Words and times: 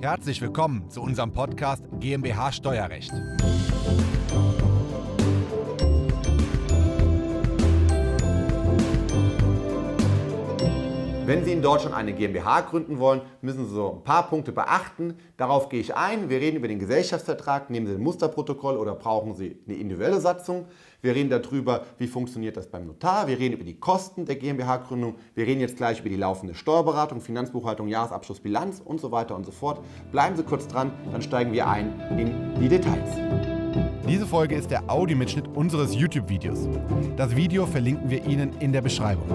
Herzlich 0.00 0.40
willkommen 0.40 0.88
zu 0.88 1.02
unserem 1.02 1.32
Podcast 1.32 1.82
GmbH 1.98 2.52
Steuerrecht. 2.52 3.10
Wenn 11.26 11.44
Sie 11.44 11.52
in 11.52 11.62
Deutschland 11.62 11.96
eine 11.96 12.12
GmbH 12.12 12.60
gründen 12.60 13.00
wollen, 13.00 13.22
müssen 13.42 13.66
Sie 13.66 13.74
so 13.74 13.94
ein 13.94 14.04
paar 14.04 14.28
Punkte 14.28 14.52
beachten. 14.52 15.16
Darauf 15.36 15.68
gehe 15.68 15.80
ich 15.80 15.96
ein. 15.96 16.30
Wir 16.30 16.40
reden 16.40 16.58
über 16.58 16.68
den 16.68 16.78
Gesellschaftsvertrag. 16.78 17.68
Nehmen 17.68 17.88
Sie 17.88 17.94
ein 17.94 18.00
Musterprotokoll 18.00 18.76
oder 18.76 18.94
brauchen 18.94 19.34
Sie 19.34 19.58
eine 19.66 19.76
individuelle 19.76 20.20
Satzung? 20.20 20.66
Wir 21.00 21.14
reden 21.14 21.30
darüber, 21.30 21.84
wie 21.98 22.08
funktioniert 22.08 22.56
das 22.56 22.66
beim 22.66 22.84
Notar. 22.84 23.28
Wir 23.28 23.38
reden 23.38 23.54
über 23.54 23.62
die 23.62 23.78
Kosten 23.78 24.26
der 24.26 24.34
GmbH-Gründung. 24.34 25.14
Wir 25.36 25.46
reden 25.46 25.60
jetzt 25.60 25.76
gleich 25.76 26.00
über 26.00 26.08
die 26.08 26.16
laufende 26.16 26.56
Steuerberatung, 26.56 27.20
Finanzbuchhaltung, 27.20 27.86
Jahresabschluss, 27.86 28.40
Bilanz 28.40 28.82
und 28.84 29.00
so 29.00 29.12
weiter 29.12 29.36
und 29.36 29.46
so 29.46 29.52
fort. 29.52 29.80
Bleiben 30.10 30.34
Sie 30.34 30.42
kurz 30.42 30.66
dran, 30.66 30.90
dann 31.12 31.22
steigen 31.22 31.52
wir 31.52 31.68
ein 31.68 32.00
in 32.18 32.60
die 32.60 32.68
Details. 32.68 33.10
Diese 34.08 34.26
Folge 34.26 34.56
ist 34.56 34.72
der 34.72 34.90
Audiomitschnitt 34.90 35.46
unseres 35.46 35.94
YouTube-Videos. 35.94 36.68
Das 37.16 37.36
Video 37.36 37.64
verlinken 37.66 38.10
wir 38.10 38.24
Ihnen 38.26 38.58
in 38.58 38.72
der 38.72 38.82
Beschreibung. 38.82 39.28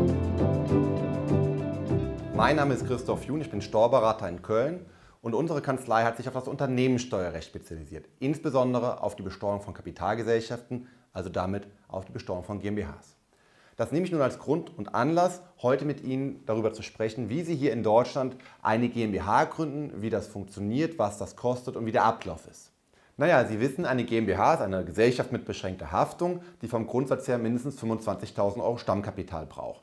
Mein 2.36 2.58
Name 2.58 2.74
ist 2.74 2.86
Christoph 2.86 3.24
Jun, 3.24 3.40
ich 3.40 3.50
bin 3.50 3.62
Steuerberater 3.62 4.28
in 4.28 4.42
Köln 4.42 4.86
und 5.22 5.34
unsere 5.34 5.62
Kanzlei 5.62 6.04
hat 6.04 6.18
sich 6.18 6.28
auf 6.28 6.34
das 6.34 6.50
Unternehmenssteuerrecht 6.50 7.48
spezialisiert, 7.48 8.10
insbesondere 8.20 9.02
auf 9.02 9.16
die 9.16 9.24
Besteuerung 9.24 9.62
von 9.62 9.74
Kapitalgesellschaften, 9.74 10.90
also 11.14 11.30
damit 11.30 11.68
auf 11.88 12.06
die 12.06 12.12
Besteuerung 12.12 12.44
von 12.44 12.60
GmbHs. 12.60 13.16
Das 13.76 13.92
nehme 13.92 14.06
ich 14.06 14.12
nun 14.12 14.22
als 14.22 14.38
Grund 14.38 14.78
und 14.78 14.94
Anlass, 14.94 15.42
heute 15.62 15.86
mit 15.86 16.04
Ihnen 16.04 16.46
darüber 16.46 16.74
zu 16.74 16.84
sprechen, 16.84 17.30
wie 17.30 17.42
Sie 17.42 17.56
hier 17.56 17.74
in 17.74 17.82
Deutschland 17.82 18.36
eine 18.62 18.90
GmbH 18.90 19.46
gründen, 19.46 20.02
wie 20.02 20.12
das 20.12 20.28
funktioniert, 20.28 21.00
was 21.00 21.18
das 21.18 21.36
kostet 21.36 21.76
und 21.76 21.86
wie 21.86 21.92
der 21.92 22.04
Ablauf 22.04 22.48
ist. 22.48 22.72
Naja, 23.18 23.46
Sie 23.46 23.60
wissen, 23.60 23.86
eine 23.86 24.04
GmbH 24.06 24.56
ist 24.56 24.62
eine 24.62 24.86
Gesellschaft 24.86 25.32
mit 25.32 25.46
beschränkter 25.46 25.92
Haftung, 25.92 26.42
die 26.62 26.68
vom 26.68 26.86
Grundsatz 26.86 27.28
her 27.28 27.38
mindestens 27.38 27.82
25.000 27.82 28.64
Euro 28.64 28.78
Stammkapital 28.78 29.46
braucht. 29.46 29.82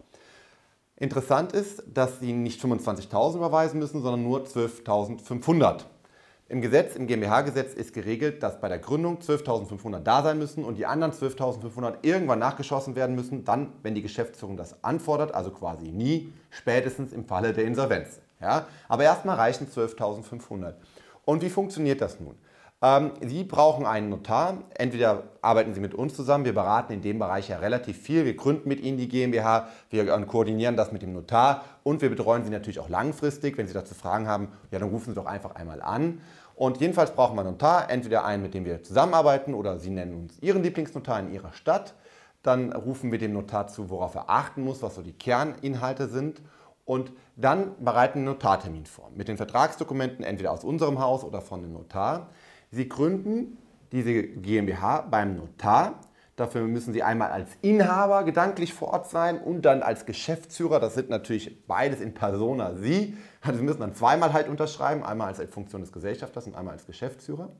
Interessant 0.97 1.53
ist, 1.53 1.83
dass 1.93 2.21
Sie 2.21 2.33
nicht 2.33 2.63
25.000 2.63 3.37
überweisen 3.37 3.79
müssen, 3.79 4.03
sondern 4.03 4.23
nur 4.23 4.45
12.500. 4.45 5.85
Im 6.51 6.61
Gesetz, 6.61 6.97
im 6.97 7.07
GmbH-Gesetz 7.07 7.75
ist 7.75 7.95
geregelt, 7.95 8.43
dass 8.43 8.61
bei 8.61 8.69
der 8.69 8.81
Gründung 8.81 9.19
12.500 9.19 10.01
da 10.01 10.25
sein 10.25 10.37
müssen 10.37 10.65
und 10.65 10.79
die 10.79 10.85
anderen 10.85 11.13
12.500 11.13 11.99
irgendwann 12.03 12.41
nachgeschossen 12.41 12.97
werden 12.97 13.15
müssen, 13.15 13.45
dann, 13.45 13.73
wenn 13.85 13.95
die 13.95 14.03
Geschäftsführung 14.03 14.57
das 14.57 14.83
anfordert, 14.83 15.33
also 15.33 15.53
quasi 15.53 15.93
nie, 15.93 16.33
spätestens 16.51 17.13
im 17.13 17.25
Falle 17.25 17.53
der 17.53 17.67
Insolvenz. 17.67 18.19
Ja? 18.41 18.67
Aber 18.89 19.05
erstmal 19.05 19.37
reichen 19.37 19.69
12.500. 19.69 20.75
Und 21.25 21.43
wie 21.43 21.51
funktioniert 21.51 22.01
das 22.01 22.19
nun? 22.19 22.35
Ähm, 22.83 23.13
Sie 23.21 23.45
brauchen 23.45 23.85
einen 23.85 24.09
Notar. 24.09 24.59
Entweder 24.75 25.25
arbeiten 25.43 25.75
Sie 25.75 25.81
mit 25.81 25.95
uns 25.95 26.15
zusammen, 26.15 26.47
wir 26.47 26.55
beraten 26.55 26.95
in 26.95 27.03
dem 27.03 27.19
Bereich 27.19 27.49
ja 27.49 27.59
relativ 27.59 27.99
viel. 27.99 28.25
Wir 28.25 28.37
gründen 28.37 28.69
mit 28.69 28.81
Ihnen 28.81 28.97
die 28.97 29.09
GmbH, 29.09 29.69
wir 29.91 30.07
koordinieren 30.27 30.77
das 30.77 30.91
mit 30.91 31.03
dem 31.03 31.13
Notar 31.13 31.65
und 31.83 32.01
wir 32.01 32.09
betreuen 32.09 32.43
Sie 32.45 32.51
natürlich 32.51 32.81
auch 32.81 32.89
langfristig. 32.89 33.59
Wenn 33.59 33.67
Sie 33.67 33.75
dazu 33.75 33.95
Fragen 33.95 34.27
haben, 34.27 34.49
ja, 34.71 34.79
dann 34.79 34.89
rufen 34.89 35.11
Sie 35.11 35.15
doch 35.15 35.27
einfach 35.27 35.55
einmal 35.57 35.83
an. 35.83 36.21
Und 36.55 36.81
jedenfalls 36.81 37.13
brauchen 37.13 37.37
wir 37.37 37.43
einen 37.43 37.53
Notar, 37.53 37.91
entweder 37.91 38.25
einen, 38.25 38.43
mit 38.43 38.55
dem 38.55 38.65
wir 38.65 38.83
zusammenarbeiten 38.83 39.55
oder 39.55 39.79
Sie 39.79 39.91
nennen 39.91 40.15
uns 40.15 40.39
Ihren 40.41 40.63
Lieblingsnotar 40.63 41.21
in 41.21 41.33
Ihrer 41.33 41.53
Stadt. 41.53 41.95
Dann 42.43 42.73
rufen 42.73 43.13
wir 43.13 43.19
dem 43.19 43.35
Notar 43.35 43.67
zu, 43.69 43.91
worauf 43.91 44.15
er 44.15 44.31
achten 44.31 44.63
muss, 44.63 44.83
was 44.83 44.95
so 44.95 45.03
die 45.03 45.13
Kerninhalte 45.13 46.09
sind. 46.09 46.41
Und 46.87 47.13
dann 47.37 47.73
bereiten 47.85 48.21
einen 48.21 48.25
Notartermin 48.27 48.87
vor 48.87 49.11
mit 49.15 49.29
den 49.29 49.37
Vertragsdokumenten 49.37 50.25
entweder 50.25 50.51
aus 50.51 50.65
unserem 50.65 50.99
Haus 50.99 51.25
oder 51.25 51.43
von 51.43 51.63
dem 51.63 51.75
Notar. 51.75 52.29
Sie 52.71 52.89
gründen 52.89 53.59
diese 53.93 54.23
GmbH 54.23 55.03
beim 55.03 55.37
Notar. 55.37 56.01
Dafür 56.37 56.63
müssen 56.63 56.95
Sie 56.95 57.03
einmal 57.03 57.31
als 57.33 57.51
Inhaber 57.61 58.25
gedanklich 58.25 58.73
vor 58.73 58.89
Ort 58.89 59.11
sein 59.11 59.39
und 59.39 59.63
dann 59.63 59.83
als 59.83 60.07
Geschäftsführer. 60.07 60.81
Das 60.81 60.95
sind 60.95 61.11
natürlich 61.11 61.67
beides 61.67 62.01
in 62.01 62.15
persona 62.15 62.77
Sie. 62.77 63.17
Also 63.43 63.59
Sie 63.59 63.65
müssen 63.65 63.81
dann 63.81 63.95
zweimal 63.95 64.33
halt 64.33 64.49
unterschreiben, 64.49 65.03
einmal 65.03 65.29
als 65.29 65.43
Funktion 65.53 65.83
des 65.83 65.93
Gesellschafters 65.93 66.47
und 66.47 66.55
einmal 66.55 66.75
als 66.75 66.87
Geschäftsführer. 66.87 67.51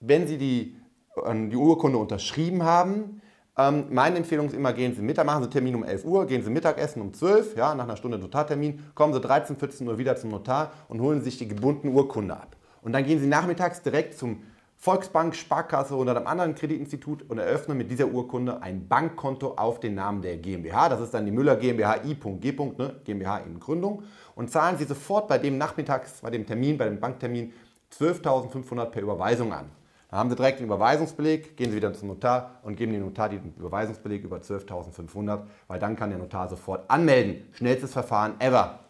Wenn 0.00 0.26
Sie 0.26 0.36
die, 0.36 0.76
ähm, 1.24 1.48
die 1.48 1.56
Urkunde 1.56 1.96
unterschrieben 1.96 2.64
haben, 2.64 3.22
ähm, 3.56 3.86
meine 3.90 4.16
Empfehlung 4.16 4.48
ist 4.48 4.54
immer, 4.54 4.74
gehen 4.74 4.94
Sie 4.94 5.00
Mittag, 5.00 5.24
machen 5.24 5.44
Sie 5.44 5.48
Termin 5.48 5.76
um 5.76 5.84
11 5.84 6.04
Uhr, 6.04 6.26
gehen 6.26 6.42
Sie 6.42 6.50
Mittagessen 6.50 7.00
um 7.00 7.14
12, 7.14 7.56
ja, 7.56 7.74
nach 7.74 7.84
einer 7.84 7.96
Stunde 7.96 8.18
Notartermin, 8.18 8.84
kommen 8.94 9.14
Sie 9.14 9.20
13, 9.20 9.56
14 9.56 9.88
Uhr 9.88 9.96
wieder 9.96 10.16
zum 10.16 10.30
Notar 10.30 10.72
und 10.88 11.00
holen 11.00 11.22
sich 11.22 11.38
die 11.38 11.48
gebundene 11.48 11.94
Urkunde 11.94 12.36
ab. 12.36 12.55
Und 12.86 12.92
dann 12.92 13.04
gehen 13.04 13.18
Sie 13.18 13.26
nachmittags 13.26 13.82
direkt 13.82 14.16
zum 14.16 14.44
Volksbank, 14.76 15.34
Sparkasse 15.34 15.96
oder 15.96 16.16
einem 16.16 16.28
anderen 16.28 16.54
Kreditinstitut 16.54 17.28
und 17.28 17.38
eröffnen 17.38 17.76
mit 17.76 17.90
dieser 17.90 18.06
Urkunde 18.06 18.62
ein 18.62 18.86
Bankkonto 18.86 19.54
auf 19.56 19.80
den 19.80 19.96
Namen 19.96 20.22
der 20.22 20.36
GmbH. 20.36 20.88
Das 20.88 21.00
ist 21.00 21.12
dann 21.12 21.26
die 21.26 21.32
Müller 21.32 21.56
GmbH 21.56 22.04
I.G. 22.04 22.52
Ne? 22.78 22.94
GmbH 23.02 23.38
in 23.38 23.58
Gründung. 23.58 24.04
Und 24.36 24.52
zahlen 24.52 24.78
Sie 24.78 24.84
sofort 24.84 25.26
bei 25.26 25.38
dem 25.38 25.58
Nachmittags, 25.58 26.20
bei 26.22 26.30
dem 26.30 26.46
Termin, 26.46 26.78
bei 26.78 26.84
dem 26.84 27.00
Banktermin 27.00 27.52
12.500 27.92 28.84
per 28.84 29.02
Überweisung 29.02 29.52
an. 29.52 29.68
Dann 30.08 30.20
haben 30.20 30.30
Sie 30.30 30.36
direkt 30.36 30.60
den 30.60 30.66
Überweisungsbeleg, 30.66 31.56
gehen 31.56 31.72
Sie 31.72 31.76
wieder 31.78 31.92
zum 31.92 32.06
Notar 32.06 32.60
und 32.62 32.76
geben 32.76 32.92
dem 32.92 33.02
Notar 33.02 33.30
den 33.30 33.52
Überweisungsbeleg 33.58 34.22
über 34.22 34.36
12.500, 34.36 35.40
weil 35.66 35.80
dann 35.80 35.96
kann 35.96 36.10
der 36.10 36.20
Notar 36.20 36.48
sofort 36.48 36.88
anmelden. 36.88 37.48
Schnellstes 37.50 37.92
Verfahren 37.92 38.34
ever. 38.38 38.85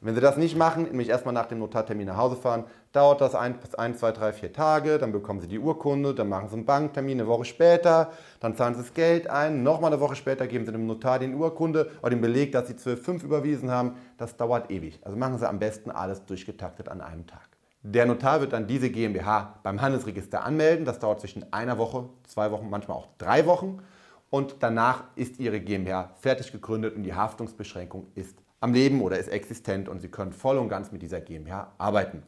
Wenn 0.00 0.14
Sie 0.14 0.20
das 0.20 0.36
nicht 0.36 0.56
machen, 0.56 0.84
nämlich 0.84 1.08
erstmal 1.08 1.34
nach 1.34 1.46
dem 1.46 1.58
Notartermin 1.58 2.06
nach 2.06 2.16
Hause 2.16 2.36
fahren, 2.36 2.64
dauert 2.92 3.20
das 3.20 3.34
ein, 3.34 3.58
ein, 3.78 3.96
zwei, 3.96 4.12
drei, 4.12 4.32
vier 4.32 4.52
Tage, 4.52 4.96
dann 4.96 5.10
bekommen 5.10 5.40
Sie 5.40 5.48
die 5.48 5.58
Urkunde, 5.58 6.14
dann 6.14 6.28
machen 6.28 6.48
Sie 6.48 6.54
einen 6.54 6.64
Banktermin 6.66 7.20
eine 7.20 7.28
Woche 7.28 7.44
später, 7.44 8.12
dann 8.38 8.54
zahlen 8.54 8.74
Sie 8.74 8.82
das 8.82 8.94
Geld 8.94 9.28
ein, 9.28 9.64
nochmal 9.64 9.92
eine 9.92 10.00
Woche 10.00 10.14
später 10.14 10.46
geben 10.46 10.64
Sie 10.66 10.70
dem 10.70 10.86
Notar 10.86 11.18
den 11.18 11.34
Urkunde 11.34 11.90
oder 12.00 12.10
den 12.10 12.20
Beleg, 12.20 12.52
dass 12.52 12.68
Sie 12.68 12.74
12,5 12.74 13.24
überwiesen 13.24 13.72
haben. 13.72 13.96
Das 14.18 14.36
dauert 14.36 14.70
ewig. 14.70 15.00
Also 15.02 15.16
machen 15.18 15.36
Sie 15.36 15.48
am 15.48 15.58
besten 15.58 15.90
alles 15.90 16.24
durchgetaktet 16.24 16.88
an 16.88 17.00
einem 17.00 17.26
Tag. 17.26 17.48
Der 17.82 18.06
Notar 18.06 18.40
wird 18.40 18.52
dann 18.52 18.68
diese 18.68 18.90
GmbH 18.90 19.58
beim 19.64 19.80
Handelsregister 19.80 20.44
anmelden. 20.44 20.84
Das 20.84 21.00
dauert 21.00 21.20
zwischen 21.20 21.52
einer 21.52 21.76
Woche, 21.76 22.08
zwei 22.24 22.52
Wochen, 22.52 22.70
manchmal 22.70 22.98
auch 22.98 23.08
drei 23.18 23.46
Wochen. 23.46 23.82
Und 24.30 24.56
danach 24.60 25.04
ist 25.16 25.40
Ihre 25.40 25.58
GmbH 25.58 26.10
fertig 26.20 26.52
gegründet 26.52 26.94
und 26.94 27.02
die 27.02 27.14
Haftungsbeschränkung 27.14 28.06
ist 28.14 28.38
am 28.60 28.72
Leben 28.72 29.00
oder 29.00 29.18
ist 29.18 29.28
existent 29.28 29.88
und 29.88 30.00
Sie 30.00 30.08
können 30.08 30.32
voll 30.32 30.58
und 30.58 30.68
ganz 30.68 30.92
mit 30.92 31.02
dieser 31.02 31.20
GmbH 31.20 31.72
arbeiten. 31.78 32.22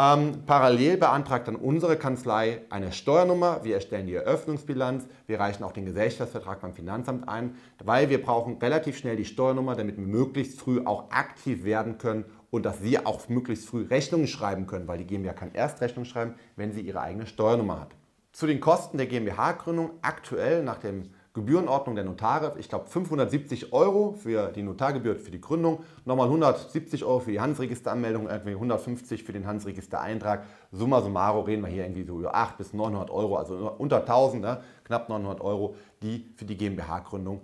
Ähm, 0.00 0.44
parallel 0.46 0.96
beantragt 0.96 1.46
dann 1.46 1.56
unsere 1.56 1.96
Kanzlei 1.96 2.62
eine 2.70 2.90
Steuernummer. 2.90 3.64
Wir 3.64 3.74
erstellen 3.74 4.06
die 4.06 4.14
Eröffnungsbilanz. 4.14 5.06
Wir 5.26 5.38
reichen 5.38 5.62
auch 5.62 5.72
den 5.72 5.84
Gesellschaftsvertrag 5.84 6.62
beim 6.62 6.72
Finanzamt 6.72 7.28
ein, 7.28 7.56
weil 7.84 8.08
wir 8.08 8.22
brauchen 8.22 8.56
relativ 8.56 8.96
schnell 8.96 9.16
die 9.16 9.26
Steuernummer, 9.26 9.76
damit 9.76 9.98
wir 9.98 10.06
möglichst 10.06 10.58
früh 10.58 10.80
auch 10.86 11.10
aktiv 11.10 11.64
werden 11.64 11.98
können 11.98 12.24
und 12.50 12.64
dass 12.64 12.80
Sie 12.80 13.04
auch 13.04 13.28
möglichst 13.28 13.68
früh 13.68 13.82
Rechnungen 13.82 14.26
schreiben 14.26 14.66
können, 14.66 14.88
weil 14.88 14.96
die 14.96 15.06
GmbH 15.06 15.34
kann 15.34 15.52
erst 15.52 15.82
Rechnung 15.82 16.06
schreiben, 16.06 16.34
wenn 16.56 16.72
sie 16.72 16.80
ihre 16.80 17.02
eigene 17.02 17.26
Steuernummer 17.26 17.80
hat. 17.80 17.94
Zu 18.32 18.46
den 18.46 18.60
Kosten 18.60 18.96
der 18.96 19.06
GmbH-Gründung 19.06 19.90
aktuell 20.00 20.62
nach 20.62 20.78
dem 20.78 21.10
Gebührenordnung 21.32 21.94
der 21.94 22.04
Notare, 22.04 22.54
ich 22.58 22.68
glaube 22.68 22.86
570 22.86 23.72
Euro 23.72 24.12
für 24.12 24.48
die 24.48 24.64
Notargebühr 24.64 25.14
für 25.14 25.30
die 25.30 25.40
Gründung, 25.40 25.84
nochmal 26.04 26.26
170 26.26 27.04
Euro 27.04 27.20
für 27.20 27.30
die 27.30 27.40
Handelsregisteranmeldung, 27.40 28.28
irgendwie 28.28 28.54
150 28.54 29.22
für 29.22 29.32
den 29.32 29.46
Handelsregistereintrag. 29.46 30.44
Summa 30.72 31.00
summarum 31.02 31.44
reden 31.44 31.62
wir 31.62 31.68
hier 31.68 31.84
irgendwie 31.84 32.02
so 32.02 32.18
über 32.18 32.34
800 32.34 32.58
bis 32.58 32.72
900 32.72 33.10
Euro, 33.10 33.36
also 33.36 33.72
unter 33.78 33.98
1000, 33.98 34.42
ne, 34.42 34.60
knapp 34.82 35.08
900 35.08 35.40
Euro, 35.40 35.76
die 36.02 36.26
für 36.36 36.46
die 36.46 36.56
GmbH-Gründung 36.56 37.42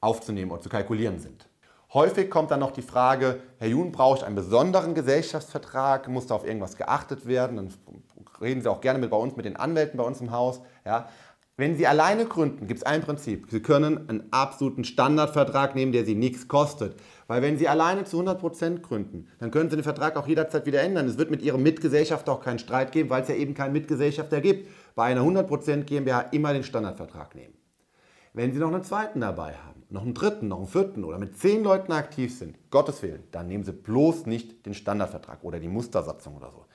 aufzunehmen 0.00 0.50
und 0.50 0.62
zu 0.62 0.70
kalkulieren 0.70 1.18
sind. 1.18 1.46
Häufig 1.92 2.30
kommt 2.30 2.50
dann 2.50 2.60
noch 2.60 2.72
die 2.72 2.82
Frage, 2.82 3.40
Herr 3.58 3.68
Jun, 3.68 3.92
brauche 3.92 4.18
ich 4.18 4.24
einen 4.24 4.34
besonderen 4.34 4.94
Gesellschaftsvertrag? 4.94 6.08
Muss 6.08 6.26
da 6.26 6.34
auf 6.34 6.46
irgendwas 6.46 6.76
geachtet 6.76 7.26
werden? 7.26 7.56
Dann 7.56 7.72
reden 8.40 8.60
Sie 8.60 8.70
auch 8.70 8.80
gerne 8.80 8.98
mit 8.98 9.10
bei 9.10 9.16
uns, 9.16 9.36
mit 9.36 9.44
den 9.44 9.56
Anwälten 9.56 9.98
bei 9.98 10.04
uns 10.04 10.20
im 10.20 10.30
Haus. 10.30 10.60
Ja. 10.84 11.08
Wenn 11.58 11.74
Sie 11.74 11.86
alleine 11.86 12.26
gründen, 12.26 12.66
gibt 12.66 12.80
es 12.80 12.86
ein 12.86 13.00
Prinzip. 13.00 13.46
Sie 13.50 13.60
können 13.60 14.10
einen 14.10 14.30
absoluten 14.30 14.84
Standardvertrag 14.84 15.74
nehmen, 15.74 15.90
der 15.90 16.04
Sie 16.04 16.14
nichts 16.14 16.48
kostet. 16.48 16.96
Weil 17.28 17.40
wenn 17.40 17.56
Sie 17.56 17.66
alleine 17.66 18.04
zu 18.04 18.20
100% 18.20 18.80
gründen, 18.80 19.28
dann 19.38 19.50
können 19.50 19.70
Sie 19.70 19.76
den 19.76 19.82
Vertrag 19.82 20.16
auch 20.16 20.28
jederzeit 20.28 20.66
wieder 20.66 20.82
ändern. 20.82 21.08
Es 21.08 21.16
wird 21.16 21.30
mit 21.30 21.40
Ihrem 21.40 21.62
Mitgesellschafter 21.62 22.32
auch 22.32 22.42
keinen 22.42 22.58
Streit 22.58 22.92
geben, 22.92 23.08
weil 23.08 23.22
es 23.22 23.28
ja 23.28 23.36
eben 23.36 23.54
keinen 23.54 23.72
Mitgesellschafter 23.72 24.42
gibt. 24.42 24.68
Bei 24.94 25.04
einer 25.04 25.22
100% 25.22 25.84
GmbH 25.84 26.20
immer 26.32 26.52
den 26.52 26.62
Standardvertrag 26.62 27.34
nehmen. 27.34 27.54
Wenn 28.34 28.52
Sie 28.52 28.58
noch 28.58 28.70
einen 28.70 28.84
zweiten 28.84 29.22
dabei 29.22 29.54
haben, 29.54 29.82
noch 29.88 30.02
einen 30.02 30.12
dritten, 30.12 30.48
noch 30.48 30.58
einen 30.58 30.66
vierten 30.66 31.04
oder 31.04 31.18
mit 31.18 31.38
zehn 31.38 31.64
Leuten 31.64 31.92
aktiv 31.92 32.36
sind, 32.36 32.58
Gottes 32.70 33.02
Willen, 33.02 33.22
dann 33.30 33.48
nehmen 33.48 33.64
Sie 33.64 33.72
bloß 33.72 34.26
nicht 34.26 34.66
den 34.66 34.74
Standardvertrag 34.74 35.42
oder 35.42 35.58
die 35.58 35.68
Mustersatzung 35.68 36.36
oder 36.36 36.50
so. 36.50 36.66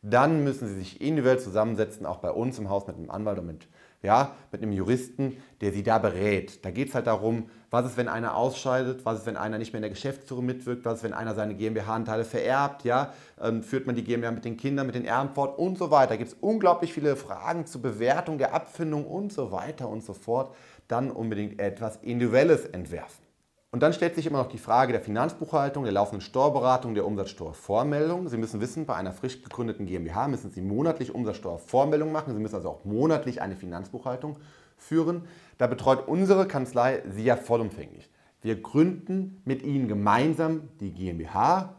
Dann 0.00 0.44
müssen 0.44 0.66
Sie 0.66 0.76
sich 0.76 1.02
individuell 1.02 1.38
zusammensetzen, 1.38 2.06
auch 2.06 2.18
bei 2.18 2.30
uns 2.30 2.58
im 2.58 2.70
Haus 2.70 2.86
mit 2.86 2.96
einem 2.96 3.10
Anwalt 3.10 3.38
und 3.38 3.48
mit 3.48 3.68
ja, 4.02 4.34
mit 4.50 4.62
einem 4.62 4.72
Juristen, 4.72 5.36
der 5.60 5.72
Sie 5.72 5.82
da 5.82 5.98
berät. 5.98 6.64
Da 6.64 6.70
geht 6.70 6.88
es 6.88 6.94
halt 6.94 7.06
darum, 7.06 7.50
was 7.70 7.86
ist, 7.86 7.96
wenn 7.96 8.08
einer 8.08 8.34
ausscheidet, 8.34 9.04
was 9.04 9.20
ist, 9.20 9.26
wenn 9.26 9.36
einer 9.36 9.58
nicht 9.58 9.72
mehr 9.72 9.78
in 9.78 9.82
der 9.82 9.90
Geschäftsführung 9.90 10.46
mitwirkt, 10.46 10.84
was 10.84 10.98
ist, 10.98 11.04
wenn 11.04 11.12
einer 11.12 11.34
seine 11.34 11.54
GmbH-Anteile 11.54 12.24
vererbt, 12.24 12.84
ja, 12.84 13.12
ähm, 13.40 13.62
führt 13.62 13.86
man 13.86 13.94
die 13.94 14.02
GmbH 14.02 14.32
mit 14.32 14.44
den 14.44 14.56
Kindern, 14.56 14.86
mit 14.86 14.94
den 14.94 15.04
Erben 15.04 15.34
fort 15.34 15.58
und 15.58 15.78
so 15.78 15.90
weiter. 15.90 16.10
Da 16.10 16.16
gibt 16.16 16.30
es 16.30 16.36
unglaublich 16.40 16.92
viele 16.92 17.14
Fragen 17.14 17.66
zur 17.66 17.82
Bewertung 17.82 18.38
der 18.38 18.54
Abfindung 18.54 19.06
und 19.06 19.32
so 19.32 19.52
weiter 19.52 19.88
und 19.88 20.02
so 20.02 20.14
fort. 20.14 20.54
Dann 20.88 21.10
unbedingt 21.10 21.60
etwas 21.60 21.96
Individuelles 22.02 22.64
entwerfen. 22.64 23.29
Und 23.72 23.84
dann 23.84 23.92
stellt 23.92 24.16
sich 24.16 24.26
immer 24.26 24.38
noch 24.38 24.48
die 24.48 24.58
Frage 24.58 24.92
der 24.92 25.00
Finanzbuchhaltung, 25.00 25.84
der 25.84 25.92
laufenden 25.92 26.20
Steuerberatung, 26.20 26.94
der 26.94 27.06
Umsatzsteuervormeldung. 27.06 28.28
Sie 28.28 28.36
müssen 28.36 28.60
wissen, 28.60 28.84
bei 28.84 28.96
einer 28.96 29.12
frisch 29.12 29.42
gegründeten 29.42 29.86
GmbH 29.86 30.26
müssen 30.26 30.50
Sie 30.50 30.60
monatlich 30.60 31.14
Umsatzsteuervormeldung 31.14 32.10
machen. 32.10 32.34
Sie 32.34 32.40
müssen 32.40 32.56
also 32.56 32.68
auch 32.68 32.84
monatlich 32.84 33.40
eine 33.40 33.54
Finanzbuchhaltung 33.54 34.38
führen. 34.76 35.22
Da 35.58 35.68
betreut 35.68 36.08
unsere 36.08 36.48
Kanzlei 36.48 37.02
Sie 37.10 37.22
ja 37.22 37.36
vollumfänglich. 37.36 38.10
Wir 38.42 38.60
gründen 38.60 39.40
mit 39.44 39.62
Ihnen 39.62 39.86
gemeinsam 39.86 40.68
die 40.80 40.92
GmbH 40.92 41.76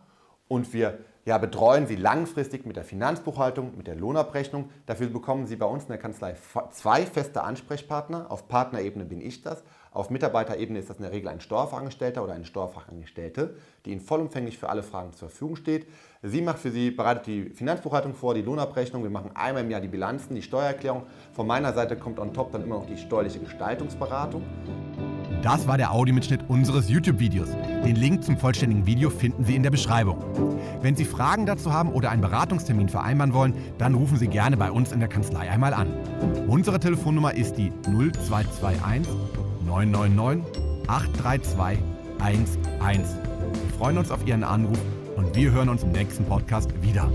und 0.47 0.71
wir 0.73 0.99
ja, 1.25 1.37
betreuen 1.37 1.87
Sie 1.87 1.95
langfristig 1.95 2.65
mit 2.65 2.77
der 2.77 2.83
Finanzbuchhaltung, 2.83 3.77
mit 3.77 3.87
der 3.87 3.95
Lohnabrechnung. 3.95 4.69
Dafür 4.85 5.07
bekommen 5.07 5.45
Sie 5.45 5.55
bei 5.55 5.65
uns 5.65 5.83
in 5.83 5.89
der 5.89 5.97
Kanzlei 5.97 6.35
zwei 6.71 7.05
feste 7.05 7.43
Ansprechpartner. 7.43 8.31
Auf 8.31 8.47
Partnerebene 8.47 9.05
bin 9.05 9.21
ich 9.21 9.41
das. 9.41 9.63
Auf 9.93 10.09
Mitarbeiterebene 10.09 10.79
ist 10.79 10.89
das 10.89 10.97
in 10.97 11.03
der 11.03 11.11
Regel 11.11 11.27
ein 11.27 11.41
Steuerfachangestellter 11.41 12.23
oder 12.23 12.31
eine 12.31 12.45
Steuerfachangestellte, 12.45 13.55
die 13.85 13.91
Ihnen 13.91 13.99
vollumfänglich 13.99 14.57
für 14.57 14.69
alle 14.69 14.83
Fragen 14.83 15.11
zur 15.11 15.27
Verfügung 15.27 15.57
steht. 15.57 15.85
Sie 16.23 16.41
macht 16.41 16.59
für 16.59 16.71
Sie, 16.71 16.91
bereitet 16.91 17.27
die 17.27 17.49
Finanzbuchhaltung 17.49 18.13
vor, 18.13 18.33
die 18.33 18.41
Lohnabrechnung. 18.41 19.03
Wir 19.03 19.09
machen 19.09 19.31
einmal 19.33 19.65
im 19.65 19.69
Jahr 19.69 19.81
die 19.81 19.89
Bilanzen, 19.89 20.33
die 20.33 20.43
Steuererklärung. 20.43 21.03
Von 21.33 21.45
meiner 21.45 21.73
Seite 21.73 21.97
kommt 21.97 22.19
on 22.19 22.33
top 22.33 22.53
dann 22.53 22.63
immer 22.63 22.75
noch 22.75 22.85
die 22.85 22.95
steuerliche 22.95 23.39
Gestaltungsberatung. 23.39 24.43
Das 25.41 25.67
war 25.67 25.77
der 25.77 25.91
Audiomitschnitt 25.91 26.41
unseres 26.47 26.87
YouTube-Videos. 26.87 27.49
Den 27.83 27.97
Link 27.97 28.23
zum 28.23 28.37
vollständigen 28.37 28.85
Video 28.85 29.09
finden 29.09 29.43
Sie 29.43 29.57
in 29.57 29.63
der 29.63 29.71
Beschreibung. 29.71 30.23
Wenn 30.81 30.95
Sie 30.95 31.03
Fragen 31.03 31.45
dazu 31.45 31.73
haben 31.73 31.91
oder 31.91 32.11
einen 32.11 32.21
Beratungstermin 32.21 32.87
vereinbaren 32.87 33.33
wollen, 33.33 33.55
dann 33.77 33.95
rufen 33.95 34.15
Sie 34.15 34.27
gerne 34.27 34.55
bei 34.55 34.71
uns 34.71 34.93
in 34.93 35.01
der 35.01 35.09
Kanzlei 35.09 35.49
einmal 35.49 35.73
an. 35.73 35.91
Unsere 36.47 36.79
Telefonnummer 36.79 37.33
ist 37.33 37.57
die 37.57 37.73
0221 37.87 39.50
999 39.71 40.43
832 40.87 41.79
11. 42.19 43.17
Wir 43.53 43.77
freuen 43.77 43.97
uns 43.97 44.11
auf 44.11 44.25
Ihren 44.27 44.43
Anruf 44.43 44.77
und 45.15 45.33
wir 45.33 45.51
hören 45.51 45.69
uns 45.69 45.83
im 45.83 45.93
nächsten 45.93 46.25
Podcast 46.25 46.69
wieder. 46.81 47.09